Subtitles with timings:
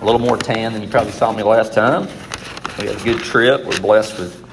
[0.00, 2.08] a little more tan than you probably saw me last time.
[2.78, 3.64] We had a good trip.
[3.64, 4.44] We're blessed with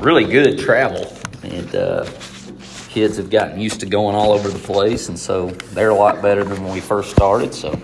[0.00, 1.12] really good travel,
[1.44, 2.04] and uh,
[2.88, 6.20] kids have gotten used to going all over the place, and so they're a lot
[6.22, 7.54] better than when we first started.
[7.54, 7.80] So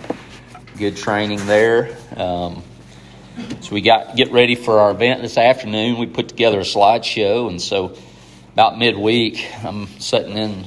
[0.77, 1.97] good training there.
[2.17, 2.65] Um,
[3.61, 5.99] so we got get ready for our event this afternoon.
[5.99, 7.97] We put together a slideshow, and so
[8.53, 10.67] about midweek, I'm sitting in,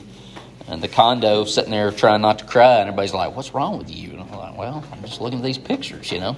[0.69, 3.89] in the condo, sitting there trying not to cry, and everybody's like, "What's wrong with
[3.89, 4.16] you?"
[4.57, 6.35] "Well, I'm just looking at these pictures, you know."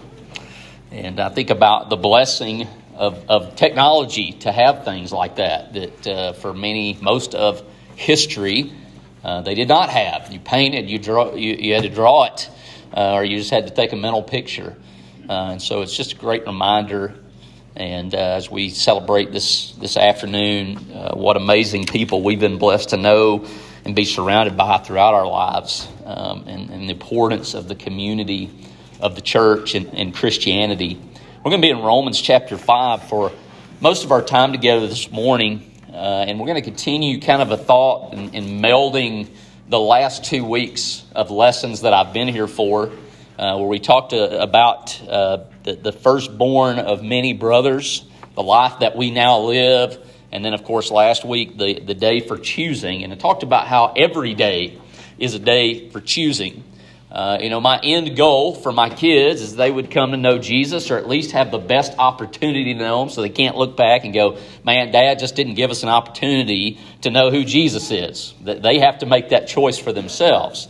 [0.91, 5.73] And I think about the blessing of, of technology to have things like that.
[5.73, 7.63] That uh, for many, most of
[7.95, 8.73] history,
[9.23, 10.33] uh, they did not have.
[10.33, 12.49] You painted, you draw, you, you had to draw it,
[12.93, 14.75] uh, or you just had to take a mental picture.
[15.29, 17.15] Uh, and so it's just a great reminder.
[17.75, 22.89] And uh, as we celebrate this this afternoon, uh, what amazing people we've been blessed
[22.89, 23.45] to know
[23.85, 28.49] and be surrounded by throughout our lives, um, and, and, the importance of the community
[28.99, 30.99] of the church and, and Christianity.
[31.37, 33.31] We're going to be in Romans chapter five for
[33.79, 37.51] most of our time together this morning, uh, and we're going to continue kind of
[37.51, 39.29] a thought in, in melding
[39.69, 42.91] the last two weeks of lessons that I've been here for
[43.39, 48.03] uh, where we talked uh, about uh, the, the firstborn of many brothers,
[48.35, 49.97] the life that we now live,
[50.31, 53.03] and then, of course, last week, the, the day for choosing.
[53.03, 54.79] And it talked about how every day
[55.17, 56.63] is a day for choosing.
[57.11, 60.37] Uh, you know, my end goal for my kids is they would come to know
[60.37, 63.75] Jesus or at least have the best opportunity to know him so they can't look
[63.75, 67.89] back and go, man, dad just didn't give us an opportunity to know who Jesus
[67.89, 68.35] is.
[68.43, 70.67] That they have to make that choice for themselves.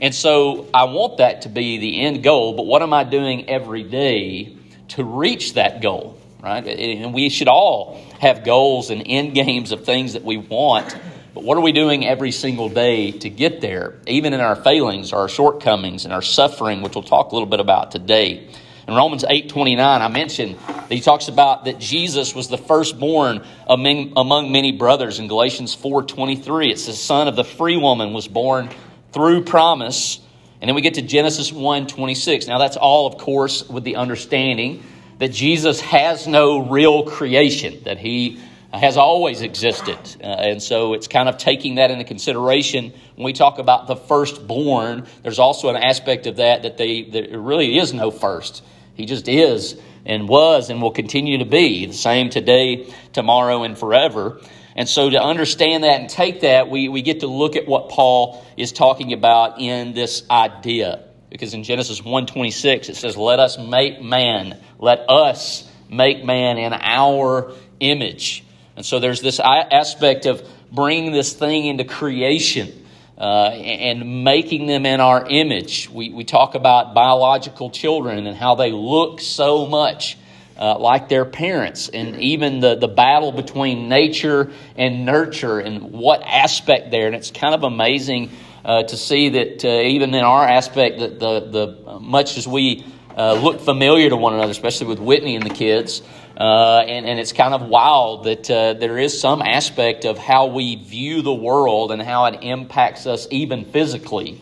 [0.00, 3.50] And so I want that to be the end goal, but what am I doing
[3.50, 4.56] every day
[4.88, 6.18] to reach that goal?
[6.44, 6.66] Right?
[6.66, 10.94] And we should all have goals and end games of things that we want.
[11.32, 15.14] But what are we doing every single day to get there, even in our failings,
[15.14, 18.46] our shortcomings, and our suffering, which we'll talk a little bit about today?
[18.86, 23.42] In Romans 8 29, I mentioned that he talks about that Jesus was the firstborn
[23.66, 25.18] among, among many brothers.
[25.18, 28.68] In Galatians 4 23, it's the son of the free woman was born
[29.12, 30.20] through promise.
[30.60, 32.48] And then we get to Genesis 1 26.
[32.48, 34.82] Now, that's all, of course, with the understanding
[35.18, 38.40] that Jesus has no real creation, that he
[38.72, 39.98] has always existed.
[40.20, 43.96] Uh, and so it's kind of taking that into consideration when we talk about the
[43.96, 45.06] firstborn.
[45.22, 48.64] There's also an aspect of that that they, there really is no first.
[48.94, 53.78] He just is and was and will continue to be the same today, tomorrow, and
[53.78, 54.40] forever.
[54.76, 57.90] And so to understand that and take that, we, we get to look at what
[57.90, 61.04] Paul is talking about in this idea.
[61.34, 66.72] Because in Genesis 1.26 it says, Let us make man, let us make man in
[66.72, 67.50] our
[67.80, 68.44] image.
[68.76, 72.86] And so there's this aspect of bringing this thing into creation
[73.18, 75.90] uh, and making them in our image.
[75.90, 80.16] We, we talk about biological children and how they look so much
[80.56, 86.22] uh, like their parents, and even the, the battle between nature and nurture and what
[86.22, 87.08] aspect there.
[87.08, 88.30] And it's kind of amazing
[88.64, 92.84] uh, to see that uh, even in our aspect, that the, the much as we
[93.16, 96.02] uh, look familiar to one another, especially with Whitney and the kids.
[96.36, 100.46] Uh, and, and it's kind of wild that uh, there is some aspect of how
[100.46, 104.40] we view the world and how it impacts us, even physically,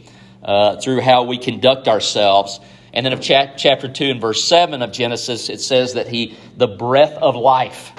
[0.82, 2.60] through how we conduct ourselves.
[2.94, 6.68] And then of chapter 2 and verse 7 of Genesis, it says that he, the
[6.68, 7.92] breath of life.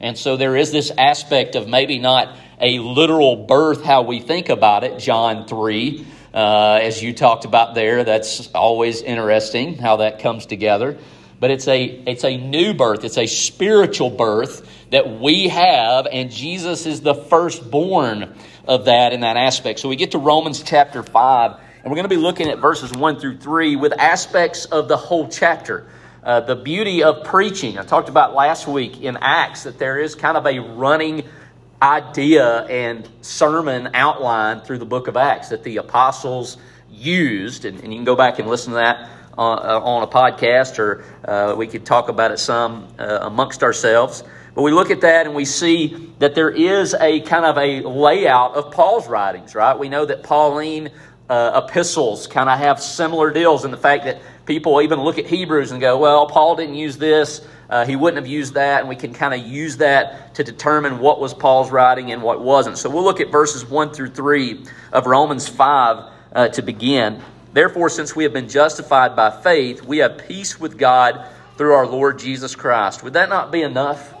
[0.00, 4.48] And so there is this aspect of maybe not a literal birth, how we think
[4.48, 8.04] about it, John 3, uh, as you talked about there.
[8.04, 10.98] That's always interesting how that comes together.
[11.38, 16.30] But it's a, it's a new birth, it's a spiritual birth that we have, and
[16.30, 18.34] Jesus is the firstborn
[18.66, 19.80] of that in that aspect.
[19.80, 22.92] So we get to Romans chapter 5 and we're going to be looking at verses
[22.92, 25.86] 1 through 3 with aspects of the whole chapter.
[26.26, 27.78] Uh, the beauty of preaching.
[27.78, 31.22] I talked about last week in Acts that there is kind of a running
[31.80, 36.56] idea and sermon outline through the book of Acts that the apostles
[36.90, 37.64] used.
[37.64, 40.80] And, and you can go back and listen to that on, uh, on a podcast,
[40.80, 44.24] or uh, we could talk about it some uh, amongst ourselves.
[44.56, 47.82] But we look at that and we see that there is a kind of a
[47.82, 49.78] layout of Paul's writings, right?
[49.78, 50.90] We know that Pauline
[51.28, 55.26] uh, epistles kind of have similar deals in the fact that people even look at
[55.26, 58.88] Hebrews and go, well, Paul didn't use this, uh, he wouldn't have used that, and
[58.88, 62.78] we can kind of use that to determine what was Paul's writing and what wasn't.
[62.78, 67.20] So we'll look at verses 1 through 3 of Romans 5 uh, to begin.
[67.52, 71.26] Therefore, since we have been justified by faith, we have peace with God
[71.56, 73.02] through our Lord Jesus Christ.
[73.02, 74.14] Would that not be enough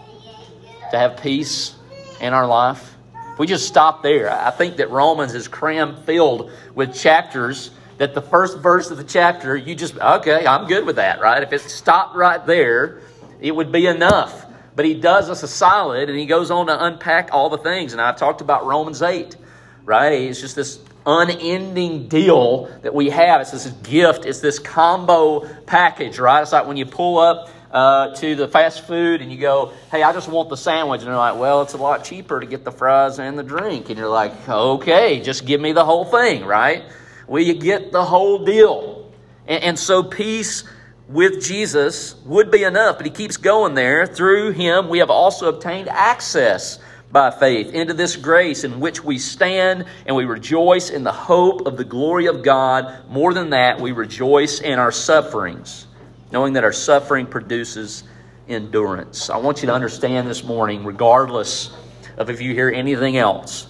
[0.90, 1.74] to have peace
[2.20, 2.94] in our life?
[3.32, 8.14] If we just stop there, I think that Romans is cram filled with chapters that
[8.14, 11.42] the first verse of the chapter, you just, okay, I'm good with that, right?
[11.42, 13.00] If it stopped right there,
[13.40, 14.46] it would be enough.
[14.74, 17.92] But he does us a solid and he goes on to unpack all the things.
[17.92, 19.36] And I've talked about Romans 8,
[19.84, 20.12] right?
[20.12, 23.40] It's just this unending deal that we have.
[23.40, 26.42] It's this gift, it's this combo package, right?
[26.42, 30.02] It's like when you pull up uh, to the fast food and you go, hey,
[30.02, 31.00] I just want the sandwich.
[31.00, 33.88] And they're like, well, it's a lot cheaper to get the fries and the drink.
[33.88, 36.84] And you're like, okay, just give me the whole thing, right?
[37.26, 39.10] Well, you get the whole deal.
[39.46, 40.64] And, and so peace
[41.08, 44.06] with Jesus would be enough, but he keeps going there.
[44.06, 46.78] Through him, we have also obtained access
[47.12, 51.66] by faith into this grace in which we stand and we rejoice in the hope
[51.66, 53.08] of the glory of God.
[53.08, 55.86] More than that, we rejoice in our sufferings,
[56.32, 58.02] knowing that our suffering produces
[58.48, 59.30] endurance.
[59.30, 61.70] I want you to understand this morning, regardless
[62.16, 63.68] of if you hear anything else,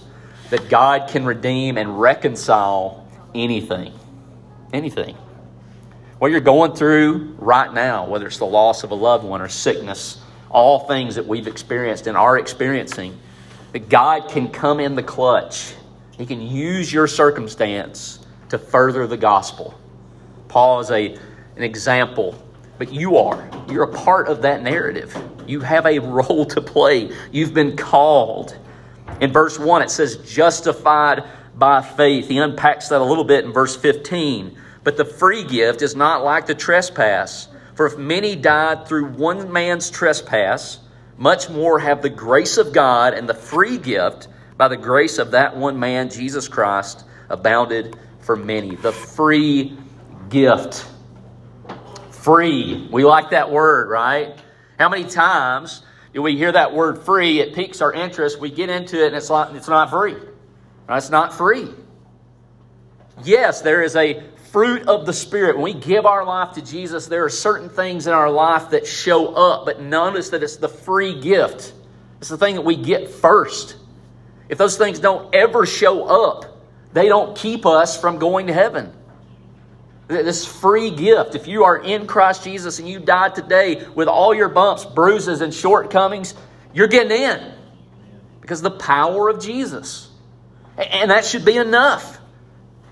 [0.49, 3.06] that God can redeem and reconcile
[3.37, 3.93] anything.
[4.73, 5.15] Anything.
[6.19, 9.49] What you're going through right now, whether it's the loss of a loved one or
[9.49, 10.19] sickness,
[10.49, 13.17] all things that we've experienced and are experiencing,
[13.73, 15.75] that God can come in the clutch.
[16.17, 19.79] He can use your circumstance to further the gospel.
[20.47, 21.17] Paul is a,
[21.55, 22.41] an example,
[22.77, 23.47] but you are.
[23.69, 25.15] You're a part of that narrative.
[25.45, 27.11] You have a role to play.
[27.31, 28.57] You've been called.
[29.21, 31.23] In verse 1, it says, justified
[31.57, 32.27] by faith.
[32.27, 34.57] He unpacks that a little bit in verse 15.
[34.83, 37.47] But the free gift is not like the trespass.
[37.75, 40.79] For if many died through one man's trespass,
[41.17, 45.31] much more have the grace of God and the free gift by the grace of
[45.31, 48.75] that one man, Jesus Christ, abounded for many.
[48.75, 49.77] The free
[50.29, 50.85] gift.
[52.11, 52.87] Free.
[52.91, 54.35] We like that word, right?
[54.77, 55.81] How many times
[56.13, 57.39] do we hear that word free?
[57.39, 58.39] It piques our interest.
[58.39, 60.15] We get into it and it's, like, it's not free.
[60.89, 61.69] It's not free.
[63.23, 65.57] Yes, there is a fruit of the Spirit.
[65.57, 68.87] When we give our life to Jesus, there are certain things in our life that
[68.87, 71.73] show up, but notice that it's the free gift.
[72.19, 73.75] It's the thing that we get first.
[74.49, 76.57] If those things don't ever show up,
[76.93, 78.93] they don't keep us from going to heaven.
[80.07, 81.35] This free gift.
[81.35, 85.41] If you are in Christ Jesus and you died today with all your bumps, bruises,
[85.41, 86.33] and shortcomings,
[86.73, 87.53] you're getting in
[88.39, 90.06] because the power of Jesus.
[90.77, 92.19] And that should be enough.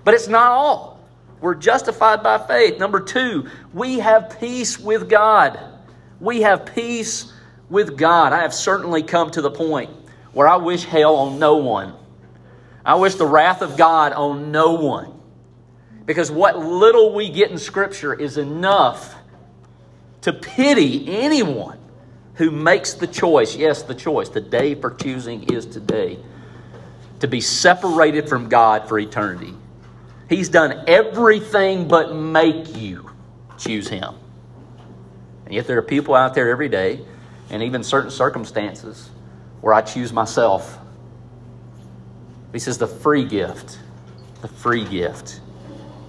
[0.04, 1.00] But it's not all.
[1.40, 2.78] We're justified by faith.
[2.78, 5.58] Number two, we have peace with God.
[6.20, 7.32] We have peace
[7.68, 8.32] with God.
[8.32, 9.90] I have certainly come to the point
[10.32, 11.94] where I wish hell on no one.
[12.84, 15.12] I wish the wrath of God on no one.
[16.04, 19.14] Because what little we get in Scripture is enough
[20.22, 21.78] to pity anyone
[22.34, 26.18] who makes the choice yes, the choice, the day for choosing is today
[27.20, 29.54] to be separated from God for eternity.
[30.28, 33.10] He's done everything but make you
[33.58, 34.14] choose Him.
[35.44, 37.00] And yet there are people out there every day,
[37.50, 39.08] and even certain circumstances,
[39.60, 40.78] where I choose myself.
[42.52, 43.78] He says the free gift,
[44.42, 45.40] the free gift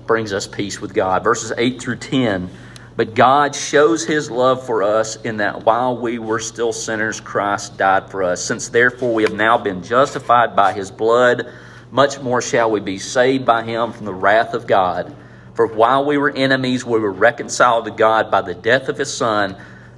[0.07, 1.23] brings us peace with God.
[1.23, 2.49] Verses 8 through 10.
[2.97, 7.77] But God shows his love for us in that while we were still sinners, Christ
[7.77, 8.43] died for us.
[8.43, 11.47] Since therefore we have now been justified by his blood,
[11.91, 15.15] much more shall we be saved by him from the wrath of God.
[15.53, 19.13] For while we were enemies, we were reconciled to God by the death of his
[19.13, 19.55] Son.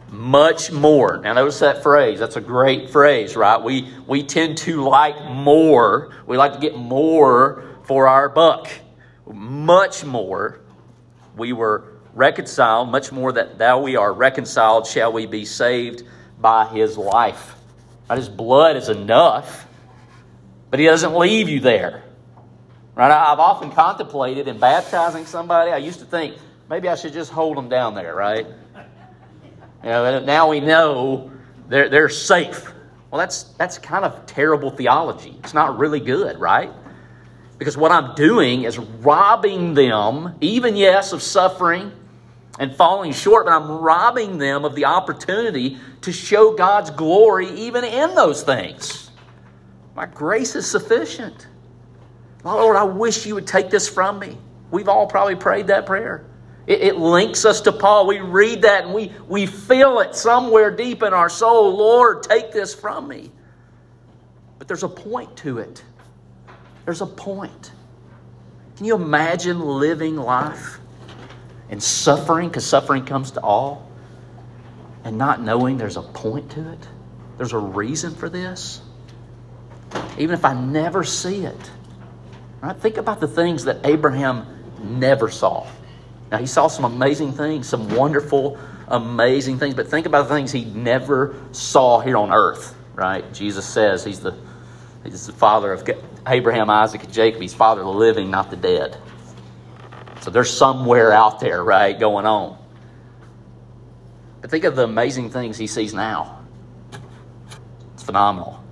[0.10, 1.19] Much more.
[1.19, 2.19] Now, notice that phrase.
[2.19, 3.64] That's a great phrase, right?
[3.64, 6.09] We, we tend to like more.
[6.28, 8.68] We like to get more for our buck.
[9.26, 10.59] Much more.
[11.38, 16.04] We were reconciled, much more that thou we are reconciled, shall we be saved
[16.39, 17.56] by his life.
[18.09, 18.18] Right?
[18.18, 19.68] His blood is enough
[20.69, 22.04] but He doesn't leave you there.
[22.95, 23.11] Right?
[23.11, 25.71] I've often contemplated in baptizing somebody.
[25.71, 26.37] I used to think
[26.69, 28.45] maybe I should just hold them down there, right?
[29.83, 31.31] You know, now we know
[31.69, 32.71] they're, they're safe.
[33.09, 35.39] Well, that's, that's kind of terrible theology.
[35.44, 36.71] It's not really good, right?
[37.59, 41.92] Because what I'm doing is robbing them, even yes, of suffering
[42.57, 47.83] and falling short, but I'm robbing them of the opportunity to show God's glory even
[47.83, 49.11] in those things.
[49.94, 51.47] My grace is sufficient.
[52.45, 54.37] My Lord, I wish you would take this from me.
[54.71, 56.25] We've all probably prayed that prayer.
[56.66, 58.07] It, it, links us to Paul.
[58.07, 61.75] We read that and we, we feel it somewhere deep in our soul.
[61.75, 63.31] Lord, take this from me.
[64.59, 65.83] But there's a point to it.
[66.90, 67.72] There's a point.
[68.76, 70.80] Can you imagine living life
[71.69, 73.88] and suffering, because suffering comes to all,
[75.04, 76.88] and not knowing there's a point to it?
[77.38, 78.81] There's a reason for this?
[80.18, 81.72] even if I never see it.
[82.60, 82.76] Right?
[82.76, 84.48] Think about the things that Abraham
[84.81, 85.68] never saw.
[86.31, 90.52] Now, he saw some amazing things, some wonderful, amazing things, but think about the things
[90.52, 93.31] he never saw here on earth, right?
[93.31, 94.36] Jesus says he's the,
[95.09, 95.87] he's the father of
[96.28, 97.42] Abraham, Isaac, and Jacob.
[97.42, 98.97] He's father of the living, not the dead.
[100.21, 102.57] So there's somewhere out there, right, going on.
[104.42, 106.39] But think of the amazing things he sees now.
[107.94, 108.63] It's phenomenal.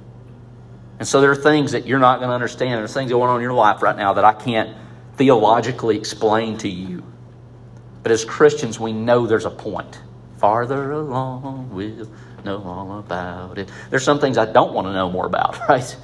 [0.99, 2.79] And so there are things that you're not going to understand.
[2.79, 4.75] There's things going on in your life right now that I can't
[5.15, 7.03] theologically explain to you.
[8.03, 9.99] But as Christians, we know there's a point.
[10.37, 12.09] Farther along, we'll
[12.45, 13.69] know all about it.
[13.89, 15.97] There's some things I don't want to know more about, right?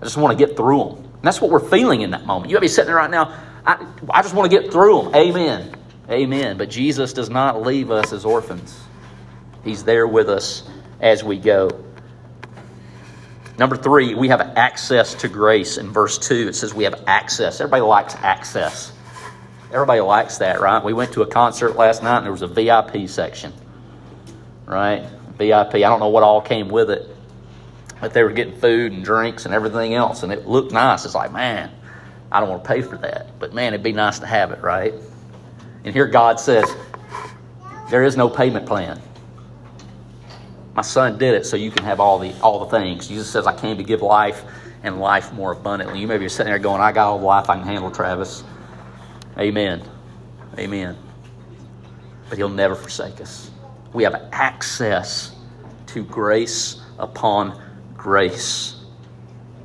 [0.00, 0.96] I just want to get through them.
[0.96, 2.50] And that's what we're feeling in that moment.
[2.50, 3.36] You may be sitting there right now,
[3.66, 5.14] I, I just want to get through them.
[5.14, 5.74] Amen.
[6.08, 6.56] Amen.
[6.56, 8.80] But Jesus does not leave us as orphans,
[9.64, 10.68] He's there with us
[11.00, 11.84] as we go.
[13.58, 15.78] Number three, we have access to grace.
[15.78, 17.60] In verse 2, it says we have access.
[17.60, 18.92] Everybody likes access.
[19.72, 20.82] Everybody likes that, right?
[20.82, 23.52] We went to a concert last night and there was a VIP section,
[24.64, 25.04] right?
[25.36, 25.74] VIP.
[25.74, 27.14] I don't know what all came with it,
[28.00, 31.04] but they were getting food and drinks and everything else, and it looked nice.
[31.04, 31.70] It's like, man,
[32.30, 34.60] I don't want to pay for that, but man, it'd be nice to have it,
[34.60, 34.94] right?
[35.84, 36.70] And here God says,
[37.90, 39.00] there is no payment plan.
[40.74, 43.08] My son did it so you can have all the all the things.
[43.08, 44.44] Jesus says, I came to give life
[44.84, 45.98] and life more abundantly.
[45.98, 48.44] You may be sitting there going, I got all the life I can handle, Travis.
[49.36, 49.82] Amen.
[50.56, 50.96] Amen.
[52.28, 53.50] But he'll never forsake us.
[53.92, 55.34] We have access
[55.86, 57.60] to grace upon
[57.98, 58.76] grace.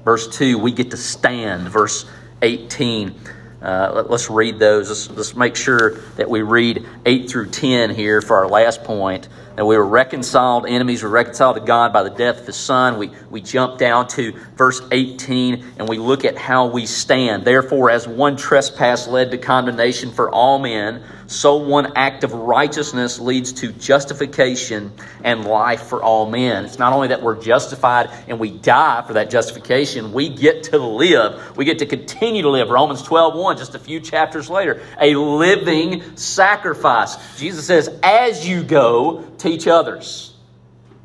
[0.03, 1.69] Verse 2, we get to stand.
[1.69, 2.05] Verse
[2.41, 3.15] 18,
[3.61, 4.89] uh, let, us read those.
[4.89, 9.29] Let's, let's make sure that we read 8 through 10 here for our last point
[9.55, 12.97] that we were reconciled, enemies were reconciled to God by the death of His Son.
[12.97, 17.45] We, we jump down to verse 18 and we look at how we stand.
[17.45, 23.19] Therefore, as one trespass led to condemnation for all men, so one act of righteousness
[23.19, 24.91] leads to justification
[25.23, 26.65] and life for all men.
[26.65, 30.77] It's not only that we're justified and we die for that justification, we get to
[30.77, 31.57] live.
[31.57, 32.69] We get to continue to live.
[32.69, 37.17] Romans 12 1, just a few chapters later, a living sacrifice.
[37.37, 40.33] Jesus says, As you go, teach others.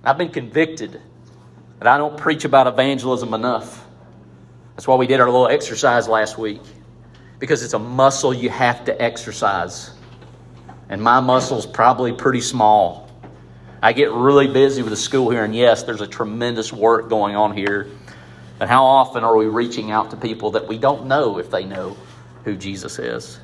[0.03, 1.01] I've been convicted
[1.79, 3.87] that I don't preach about evangelism enough.
[4.75, 6.63] That's why we did our little exercise last week,
[7.39, 9.93] because it's a muscle you have to exercise
[10.89, 13.09] and my muscle's probably pretty small.
[13.83, 17.37] I get really busy with the school here, and yes, there's a tremendous work going
[17.37, 17.89] on here.
[18.59, 21.65] But how often are we reaching out to people that we don't know if they
[21.65, 21.97] know
[22.45, 23.39] who Jesus is?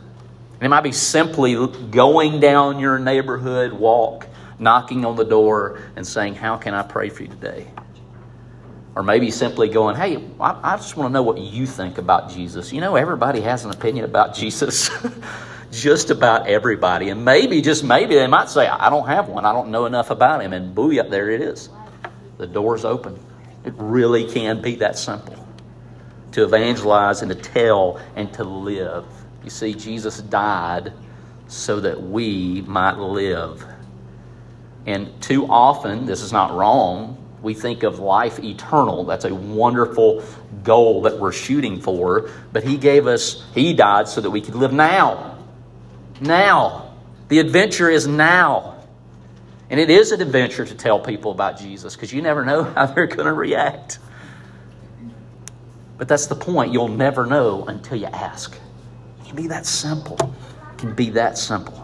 [0.55, 1.55] And it might be simply
[1.91, 4.27] going down your neighborhood walk,
[4.59, 7.67] knocking on the door, and saying, How can I pray for you today?
[8.97, 12.31] Or maybe simply going, Hey, I, I just want to know what you think about
[12.31, 12.73] Jesus.
[12.73, 14.91] You know, everybody has an opinion about Jesus.
[15.71, 17.11] just about everybody.
[17.11, 19.45] And maybe, just maybe, they might say, I don't have one.
[19.45, 20.53] I don't know enough about him.
[20.53, 21.69] And booyah, there it is.
[22.39, 23.19] The door's open.
[23.65, 25.45] It really can be that simple
[26.33, 29.05] to evangelize and to tell and to live.
[29.43, 30.93] You see, Jesus died
[31.49, 33.65] so that we might live.
[34.87, 39.05] And too often, this is not wrong, we think of life eternal.
[39.05, 40.25] That's a wonderful
[40.63, 42.31] goal that we're shooting for.
[42.53, 45.35] But He gave us, He died so that we could live now
[46.21, 46.95] now.
[47.29, 48.77] The adventure is now.
[49.71, 52.87] And it is an adventure to tell people about Jesus because you never know how
[52.87, 53.99] they're going to react.
[55.97, 56.73] But that's the point.
[56.73, 58.57] You'll never know until you ask.
[59.21, 60.17] It can be that simple.
[60.73, 61.84] It can be that simple.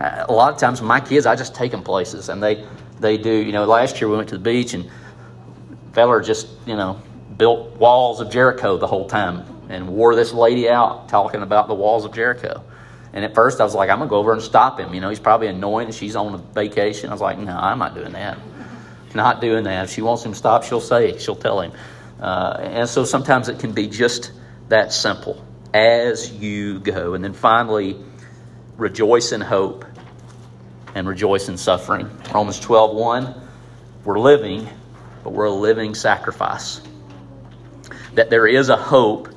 [0.00, 2.64] Uh, a lot of times, my kids, I just take them places and they,
[3.00, 3.32] they do.
[3.32, 4.90] You know, last year we went to the beach and
[5.92, 7.00] feller just, you know,
[7.36, 11.74] built walls of Jericho the whole time and wore this lady out talking about the
[11.74, 12.64] walls of Jericho.
[13.12, 14.94] And at first I was like, I'm to go over and stop him.
[14.94, 15.90] You know, he's probably annoying.
[15.92, 17.10] She's on a vacation.
[17.10, 18.38] I was like, no, I'm not doing that.
[19.14, 19.84] Not doing that.
[19.84, 21.22] If she wants him to stop, she'll say, it.
[21.22, 21.72] she'll tell him.
[22.20, 24.32] Uh, and so sometimes it can be just
[24.68, 27.14] that simple as you go.
[27.14, 27.96] And then finally,
[28.76, 29.84] rejoice in hope
[30.98, 32.10] and rejoice in suffering.
[32.34, 33.34] Romans 12 1,
[34.04, 34.68] we're living,
[35.22, 36.80] but we're a living sacrifice.
[38.14, 39.28] That there is a hope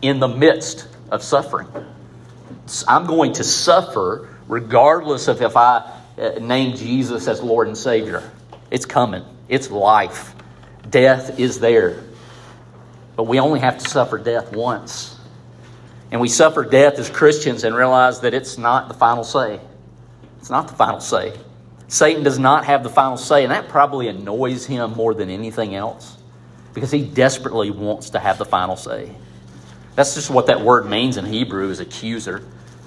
[0.00, 1.68] in the midst of suffering.
[2.86, 8.22] I'm going to suffer regardless of if I uh, name Jesus as Lord and Savior.
[8.70, 10.34] It's coming, it's life.
[10.88, 12.02] Death is there.
[13.14, 15.18] But we only have to suffer death once.
[16.10, 19.60] And we suffer death as Christians and realize that it's not the final say.
[20.38, 21.36] It's not the final say.
[21.88, 25.74] Satan does not have the final say, and that probably annoys him more than anything
[25.74, 26.16] else
[26.74, 29.10] because he desperately wants to have the final say.
[29.94, 32.44] That's just what that word means in Hebrew is accuser.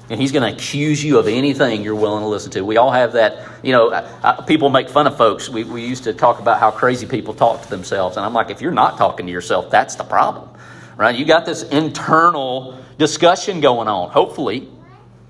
[0.10, 2.66] And he's going to accuse you of anything you're willing to listen to.
[2.66, 5.50] We all have that, you know, people make fun of folks.
[5.50, 8.18] We, we used to talk about how crazy people talk to themselves.
[8.18, 10.50] And I'm like, if you're not talking to yourself, that's the problem,
[10.98, 11.16] right?
[11.16, 14.70] You got this internal discussion going on, hopefully.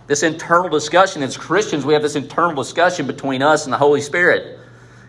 [0.08, 4.02] This internal discussion as Christians, we have this internal discussion between us and the Holy
[4.02, 4.60] Spirit.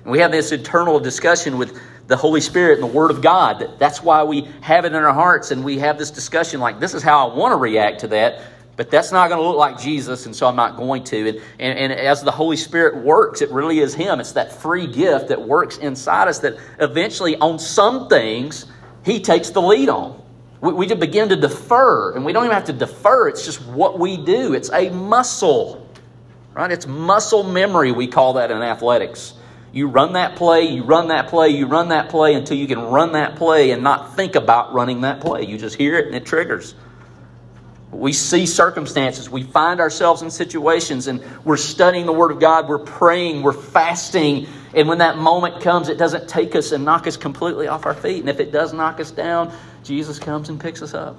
[0.03, 3.75] And we have this internal discussion with the Holy Spirit and the Word of God.
[3.79, 6.95] That's why we have it in our hearts and we have this discussion like, this
[6.95, 8.43] is how I want to react to that,
[8.77, 11.29] but that's not going to look like Jesus, and so I'm not going to.
[11.29, 14.19] And, and, and, as the Holy Spirit works, it really is Him.
[14.19, 18.67] It's that free gift that works inside us that eventually, on some things,
[19.05, 20.22] He takes the lead on.
[20.63, 23.61] We, we just begin to defer, and we don't even have to defer, it's just
[23.67, 24.55] what we do.
[24.55, 25.87] It's a muscle,
[26.55, 26.71] right?
[26.73, 29.35] It's muscle memory, we call that in athletics.
[29.73, 32.79] You run that play, you run that play, you run that play until you can
[32.79, 35.45] run that play and not think about running that play.
[35.45, 36.75] You just hear it and it triggers.
[37.91, 42.69] We see circumstances, we find ourselves in situations, and we're studying the Word of God,
[42.69, 47.07] we're praying, we're fasting, and when that moment comes, it doesn't take us and knock
[47.07, 48.21] us completely off our feet.
[48.21, 49.53] And if it does knock us down,
[49.83, 51.17] Jesus comes and picks us up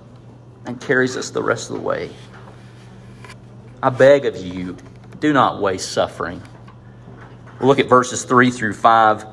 [0.65, 2.09] and carries us the rest of the way.
[3.81, 4.77] I beg of you,
[5.19, 6.41] do not waste suffering.
[7.61, 9.25] Look at verses 3 through 5.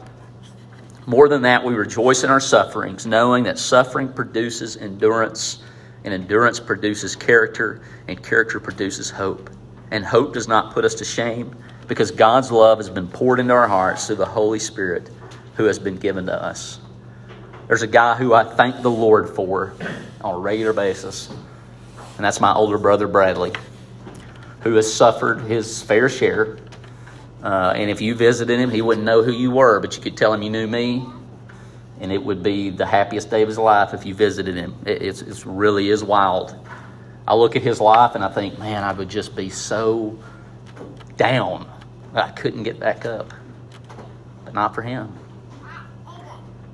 [1.07, 5.63] More than that, we rejoice in our sufferings, knowing that suffering produces endurance,
[6.05, 9.51] and endurance produces character, and character produces hope.
[9.91, 11.57] And hope does not put us to shame,
[11.91, 15.11] because God's love has been poured into our hearts through the Holy Spirit
[15.57, 16.81] who has been given to us.
[17.69, 19.75] There's a guy who I thank the Lord for
[20.23, 21.29] on a regular basis,
[22.17, 23.53] and that's my older brother Bradley,
[24.61, 26.57] who has suffered his fair share
[27.43, 30.17] uh, and if you visited him, he wouldn't know who you were, but you could
[30.17, 31.07] tell him you knew me,
[32.01, 34.75] and it would be the happiest day of his life if you visited him.
[34.85, 36.55] It it's, it's really is wild.
[37.27, 40.19] I look at his life and I think, man, I would just be so
[41.17, 41.71] down
[42.13, 43.33] that I couldn't get back up.
[44.45, 45.13] But not for him.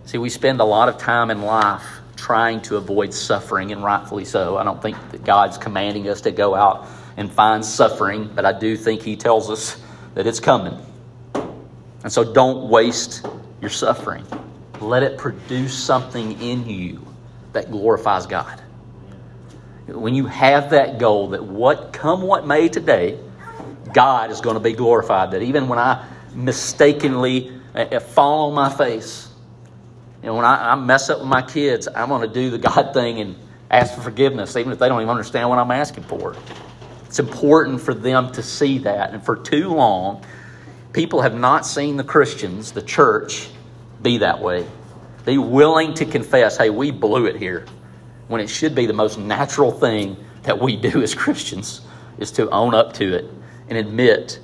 [0.04, 1.84] See, we spend a lot of time in life
[2.16, 4.56] trying to avoid suffering, and rightfully so.
[4.56, 8.58] I don't think that God's commanding us to go out and find suffering, but I
[8.58, 9.80] do think He tells us
[10.14, 10.78] that it's coming.
[12.02, 13.26] And so don't waste
[13.60, 14.24] your suffering.
[14.80, 17.06] Let it produce something in you
[17.52, 18.62] that glorifies God.
[19.86, 23.18] When you have that goal that what come what may today,
[23.96, 25.30] God is going to be glorified.
[25.30, 29.30] That even when I mistakenly uh, uh, fall on my face,
[30.22, 32.92] and when I, I mess up with my kids, I'm going to do the God
[32.92, 33.36] thing and
[33.70, 36.36] ask for forgiveness, even if they don't even understand what I'm asking for.
[37.06, 39.14] It's important for them to see that.
[39.14, 40.22] And for too long,
[40.92, 43.48] people have not seen the Christians, the church,
[44.02, 44.66] be that way.
[45.24, 47.64] Be willing to confess, hey, we blew it here.
[48.28, 51.80] When it should be the most natural thing that we do as Christians
[52.18, 53.30] is to own up to it
[53.68, 54.40] and admit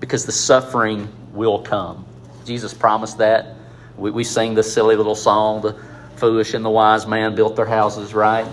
[0.00, 2.04] because the suffering will come.
[2.44, 3.56] Jesus promised that.
[3.96, 5.76] We, we sing this silly little song, the
[6.16, 8.46] foolish and the wise man built their houses, right?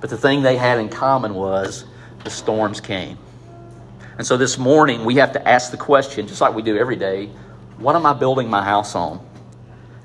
[0.00, 1.84] But the thing they had in common was
[2.24, 3.18] the storms came.
[4.18, 6.96] And so this morning we have to ask the question, just like we do every
[6.96, 7.26] day,
[7.78, 9.26] what am I building my house on?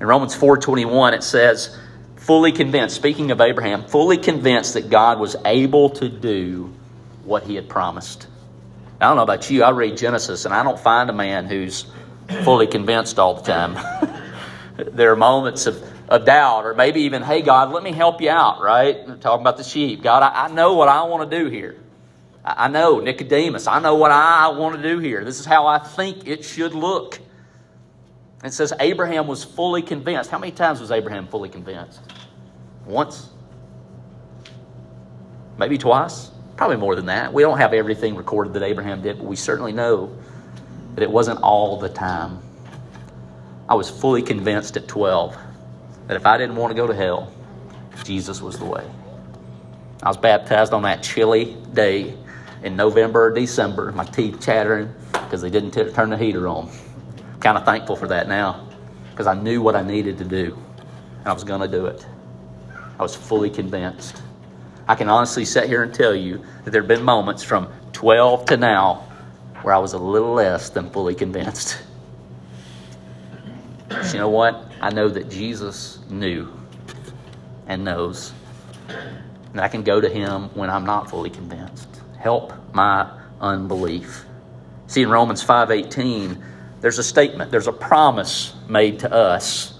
[0.00, 1.78] In Romans 4:21 it says,
[2.16, 6.72] fully convinced, speaking of Abraham, fully convinced that God was able to do
[7.24, 8.26] what he had promised.
[9.02, 11.86] I don't know about you, I read Genesis and I don't find a man who's
[12.44, 13.76] fully convinced all the time.
[14.76, 18.30] there are moments of, of doubt, or maybe even, hey, God, let me help you
[18.30, 19.20] out, right?
[19.20, 20.04] Talking about the sheep.
[20.04, 21.80] God, I, I know what I want to do here.
[22.44, 25.24] I know, Nicodemus, I know what I want to do here.
[25.24, 27.18] This is how I think it should look.
[28.44, 30.30] It says Abraham was fully convinced.
[30.30, 32.00] How many times was Abraham fully convinced?
[32.86, 33.30] Once?
[35.58, 36.30] Maybe twice?
[36.62, 37.32] Probably more than that.
[37.32, 40.16] We don't have everything recorded that Abraham did, but we certainly know
[40.94, 42.38] that it wasn't all the time.
[43.68, 45.36] I was fully convinced at 12
[46.06, 47.32] that if I didn't want to go to hell,
[48.04, 48.88] Jesus was the way.
[50.04, 52.14] I was baptized on that chilly day
[52.62, 56.70] in November or December, my teeth chattering because they didn't t- turn the heater on.
[57.40, 58.68] Kind of thankful for that now
[59.10, 60.56] because I knew what I needed to do
[61.18, 62.06] and I was going to do it.
[63.00, 64.22] I was fully convinced.
[64.88, 68.46] I can honestly sit here and tell you that there have been moments from 12
[68.46, 69.06] to now
[69.62, 71.78] where I was a little less than fully convinced.
[73.88, 74.64] But you know what?
[74.80, 76.52] I know that Jesus knew
[77.66, 78.32] and knows.
[79.52, 81.88] And I can go to him when I'm not fully convinced
[82.22, 84.24] help my unbelief.
[84.86, 86.38] See in Romans 5:18,
[86.80, 89.74] there's a statement, there's a promise made to us,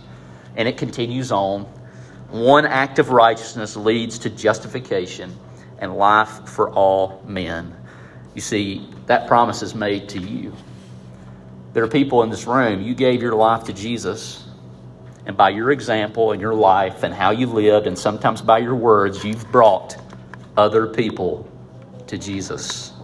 [0.57, 1.67] and it continues on.
[2.33, 5.37] One act of righteousness leads to justification
[5.79, 7.77] and life for all men.
[8.35, 10.55] You see, that promise is made to you.
[11.75, 14.49] There are people in this room, you gave your life to Jesus,
[15.27, 18.77] and by your example and your life and how you lived, and sometimes by your
[18.77, 19.99] words, you've brought
[20.57, 21.47] other people
[22.07, 22.95] to Jesus.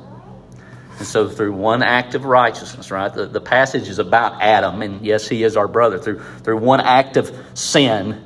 [0.96, 3.12] And so, through one act of righteousness, right?
[3.12, 5.98] The, the passage is about Adam, and yes, he is our brother.
[5.98, 8.24] Through, through one act of sin,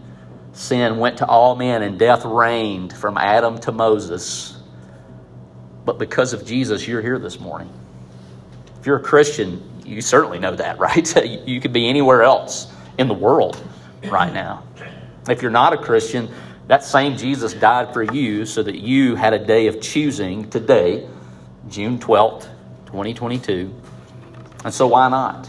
[0.53, 4.57] sin went to all men, and death reigned from Adam to Moses.
[5.85, 7.73] But because of Jesus, you're here this morning.
[8.81, 11.25] If you're a Christian, you certainly know that, right?
[11.47, 13.62] you could be anywhere else in the world
[14.05, 14.65] right now.
[15.29, 16.29] If you're not a Christian,
[16.67, 21.09] that same Jesus died for you so that you had a day of choosing today,
[21.69, 22.49] June 12th,
[22.87, 23.75] 2022.
[24.65, 25.49] And so why not?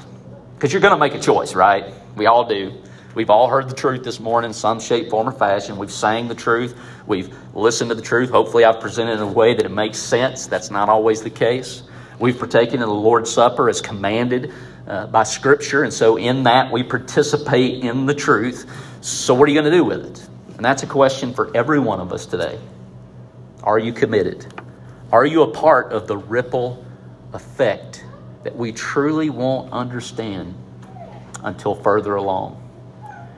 [0.55, 1.93] Because you're going to make a choice, right?
[2.15, 2.81] We all do.
[3.15, 5.77] We've all heard the truth this morning in some shape, form, or fashion.
[5.77, 6.75] We've sang the truth.
[7.05, 8.31] We've listened to the truth.
[8.31, 10.47] Hopefully, I've presented it in a way that it makes sense.
[10.47, 11.83] That's not always the case.
[12.17, 14.51] We've partaken in the Lord's Supper as commanded
[14.87, 18.69] uh, by Scripture, and so in that we participate in the truth.
[19.01, 20.27] So, what are you going to do with it?
[20.55, 22.59] And that's a question for every one of us today.
[23.61, 24.51] Are you committed?
[25.11, 26.83] Are you a part of the ripple
[27.33, 28.03] effect
[28.43, 30.55] that we truly won't understand
[31.43, 32.62] until further along?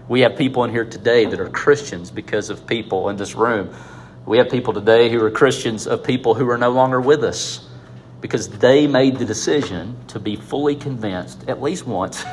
[0.08, 3.74] We have people in here today that are Christians because of people in this room.
[4.26, 7.68] We have people today who are Christians of people who are no longer with us
[8.22, 12.24] because they made the decision to be fully convinced, at least once,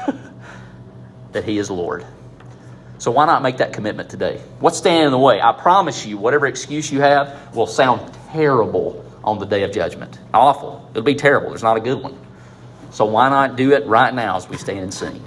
[1.32, 2.04] that He is Lord.
[2.98, 4.40] So why not make that commitment today?
[4.61, 5.40] What's standing in the way?
[5.40, 10.18] I promise you, whatever excuse you have will sound terrible on the day of judgment.
[10.32, 10.88] Awful.
[10.90, 11.48] It'll be terrible.
[11.48, 12.18] There's not a good one.
[12.90, 15.22] So why not do it right now as we stand and sing?